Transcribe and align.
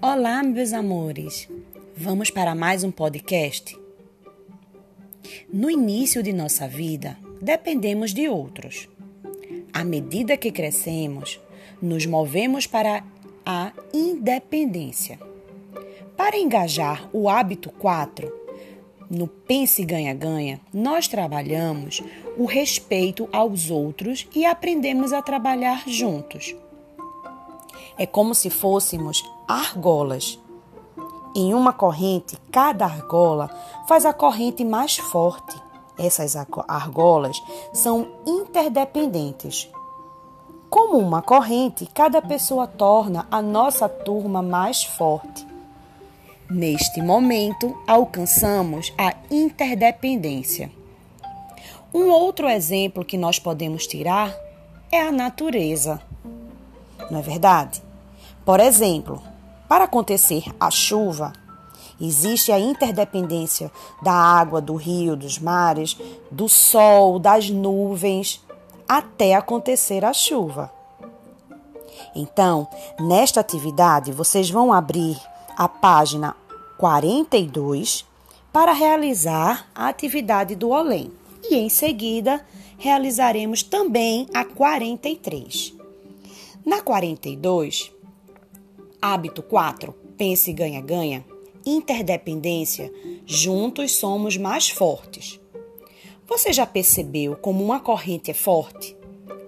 Olá, 0.00 0.42
meus 0.42 0.74
amores. 0.74 1.48
Vamos 1.96 2.30
para 2.30 2.54
mais 2.54 2.84
um 2.84 2.90
podcast? 2.90 3.74
No 5.50 5.70
início 5.70 6.22
de 6.22 6.34
nossa 6.34 6.68
vida, 6.68 7.16
dependemos 7.40 8.12
de 8.12 8.28
outros. 8.28 8.90
À 9.72 9.82
medida 9.84 10.36
que 10.36 10.52
crescemos, 10.52 11.40
nos 11.80 12.04
movemos 12.04 12.66
para 12.66 13.02
a 13.44 13.72
independência. 13.94 15.18
Para 16.14 16.36
engajar 16.36 17.08
o 17.10 17.26
hábito 17.26 17.70
4, 17.70 18.30
no 19.08 19.26
Pense 19.26 19.82
Ganha-Ganha, 19.82 20.60
nós 20.74 21.08
trabalhamos 21.08 22.02
o 22.36 22.44
respeito 22.44 23.30
aos 23.32 23.70
outros 23.70 24.28
e 24.34 24.44
aprendemos 24.44 25.14
a 25.14 25.22
trabalhar 25.22 25.88
juntos. 25.88 26.54
É 27.98 28.06
como 28.06 28.34
se 28.34 28.50
fôssemos 28.50 29.24
argolas. 29.48 30.38
Em 31.34 31.54
uma 31.54 31.72
corrente, 31.72 32.36
cada 32.50 32.84
argola 32.84 33.50
faz 33.88 34.04
a 34.04 34.12
corrente 34.12 34.64
mais 34.64 34.96
forte. 34.96 35.56
Essas 35.98 36.36
argolas 36.68 37.42
são 37.72 38.08
interdependentes. 38.26 39.70
Como 40.68 40.98
uma 40.98 41.22
corrente, 41.22 41.86
cada 41.86 42.20
pessoa 42.20 42.66
torna 42.66 43.26
a 43.30 43.40
nossa 43.40 43.88
turma 43.88 44.42
mais 44.42 44.84
forte. 44.84 45.46
Neste 46.50 47.00
momento, 47.00 47.76
alcançamos 47.86 48.92
a 48.98 49.14
interdependência. 49.30 50.70
Um 51.94 52.10
outro 52.10 52.48
exemplo 52.48 53.04
que 53.04 53.16
nós 53.16 53.38
podemos 53.38 53.86
tirar 53.86 54.34
é 54.92 55.00
a 55.00 55.10
natureza. 55.10 56.00
Não 57.10 57.20
é 57.20 57.22
verdade? 57.22 57.85
Por 58.46 58.60
exemplo, 58.60 59.20
para 59.68 59.84
acontecer 59.86 60.44
a 60.60 60.70
chuva, 60.70 61.32
existe 62.00 62.52
a 62.52 62.60
interdependência 62.60 63.72
da 64.00 64.12
água, 64.12 64.60
do 64.60 64.76
rio, 64.76 65.16
dos 65.16 65.36
mares, 65.36 65.96
do 66.30 66.48
sol, 66.48 67.18
das 67.18 67.50
nuvens, 67.50 68.40
até 68.88 69.34
acontecer 69.34 70.04
a 70.04 70.12
chuva. 70.12 70.70
Então, 72.14 72.68
nesta 73.00 73.40
atividade, 73.40 74.12
vocês 74.12 74.48
vão 74.48 74.72
abrir 74.72 75.20
a 75.56 75.68
página 75.68 76.36
42 76.78 78.06
para 78.52 78.72
realizar 78.72 79.66
a 79.74 79.88
atividade 79.88 80.54
do 80.54 80.70
Olém. 80.70 81.10
E 81.42 81.56
em 81.56 81.68
seguida, 81.68 82.46
realizaremos 82.78 83.64
também 83.64 84.28
a 84.32 84.44
43. 84.44 85.74
Na 86.64 86.80
42, 86.80 87.95
Hábito 89.00 89.42
4. 89.42 89.94
Pense 90.16 90.52
ganha-ganha. 90.52 91.24
Interdependência. 91.64 92.92
Juntos 93.26 93.94
somos 93.96 94.36
mais 94.36 94.68
fortes. 94.68 95.38
Você 96.26 96.52
já 96.52 96.66
percebeu 96.66 97.36
como 97.36 97.62
uma 97.62 97.78
corrente 97.78 98.30
é 98.30 98.34
forte? 98.34 98.96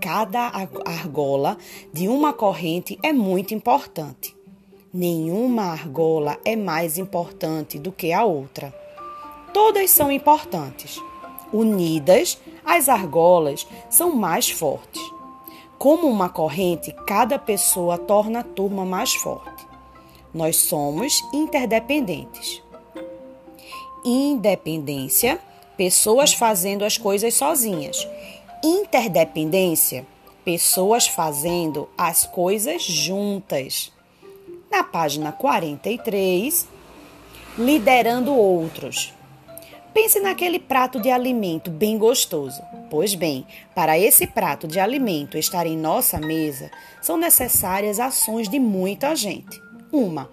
Cada 0.00 0.52
argola 0.84 1.56
de 1.92 2.08
uma 2.08 2.32
corrente 2.32 2.98
é 3.02 3.12
muito 3.12 3.54
importante. 3.54 4.36
Nenhuma 4.92 5.64
argola 5.64 6.38
é 6.44 6.54
mais 6.54 6.98
importante 6.98 7.78
do 7.78 7.90
que 7.90 8.12
a 8.12 8.24
outra. 8.24 8.74
Todas 9.52 9.90
são 9.90 10.12
importantes. 10.12 11.00
Unidas, 11.52 12.38
as 12.64 12.88
argolas 12.88 13.66
são 13.88 14.14
mais 14.14 14.50
fortes. 14.50 15.02
Como 15.80 16.08
uma 16.08 16.28
corrente, 16.28 16.94
cada 17.06 17.38
pessoa 17.38 17.96
torna 17.96 18.40
a 18.40 18.44
turma 18.44 18.84
mais 18.84 19.14
forte. 19.14 19.66
Nós 20.34 20.56
somos 20.56 21.22
interdependentes. 21.32 22.62
Independência, 24.04 25.40
pessoas 25.78 26.34
fazendo 26.34 26.84
as 26.84 26.98
coisas 26.98 27.32
sozinhas. 27.32 28.06
Interdependência, 28.62 30.06
pessoas 30.44 31.06
fazendo 31.06 31.88
as 31.96 32.26
coisas 32.26 32.82
juntas. 32.82 33.90
Na 34.70 34.84
página 34.84 35.32
43, 35.32 36.68
liderando 37.56 38.34
outros. 38.34 39.14
Pense 39.92 40.20
naquele 40.20 40.60
prato 40.60 41.00
de 41.00 41.10
alimento 41.10 41.70
bem 41.70 41.98
gostoso. 41.98 42.62
Pois 42.88 43.14
bem, 43.14 43.44
para 43.74 43.98
esse 43.98 44.26
prato 44.26 44.68
de 44.68 44.78
alimento 44.78 45.36
estar 45.36 45.66
em 45.66 45.76
nossa 45.76 46.18
mesa, 46.18 46.70
são 47.00 47.16
necessárias 47.16 47.98
ações 47.98 48.48
de 48.48 48.58
muita 48.58 49.16
gente. 49.16 49.60
Uma, 49.92 50.30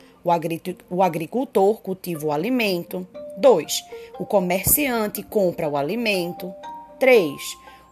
o 0.89 1.01
agricultor 1.01 1.81
cultiva 1.81 2.27
o 2.27 2.31
alimento. 2.31 3.07
2. 3.37 3.83
O 4.19 4.25
comerciante 4.25 5.23
compra 5.23 5.67
o 5.67 5.75
alimento. 5.75 6.53
3. 6.99 7.33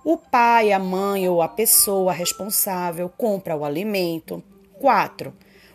O 0.03 0.17
pai, 0.17 0.71
a 0.71 0.77
mãe 0.77 1.27
ou 1.27 1.41
a 1.41 1.47
pessoa 1.47 2.11
responsável 2.11 3.09
compra 3.09 3.55
o 3.55 3.65
alimento. 3.65 4.43
4. 4.79 5.33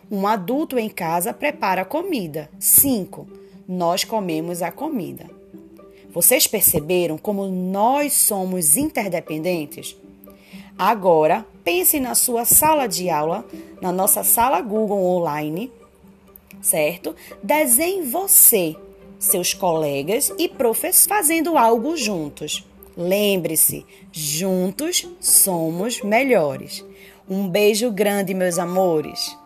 Um 0.09 0.25
adulto 0.25 0.79
em 0.79 0.87
casa 0.87 1.33
prepara 1.33 1.81
a 1.81 1.85
comida. 1.85 2.49
5. 2.59 3.27
Nós 3.67 4.03
comemos 4.03 4.61
a 4.61 4.71
comida. 4.71 5.40
Vocês 6.13 6.45
perceberam 6.45 7.17
como 7.17 7.47
nós 7.47 8.13
somos 8.13 8.75
interdependentes? 8.75 9.95
Agora, 10.77 11.45
pense 11.63 11.99
na 11.99 12.15
sua 12.15 12.43
sala 12.43 12.87
de 12.87 13.09
aula, 13.09 13.45
na 13.81 13.91
nossa 13.91 14.23
sala 14.23 14.61
Google 14.61 15.05
Online, 15.05 15.71
certo? 16.61 17.15
Desenhe 17.41 18.01
você, 18.01 18.75
seus 19.17 19.53
colegas 19.53 20.33
e 20.37 20.49
professores 20.49 21.05
fazendo 21.05 21.57
algo 21.57 21.95
juntos. 21.95 22.65
Lembre-se, 22.97 23.85
juntos 24.11 25.07
somos 25.19 26.01
melhores. 26.01 26.83
Um 27.29 27.47
beijo 27.47 27.89
grande, 27.89 28.33
meus 28.33 28.59
amores. 28.59 29.37